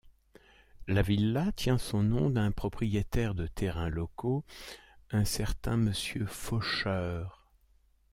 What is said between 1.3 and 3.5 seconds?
tient son nom d'un propriétaire de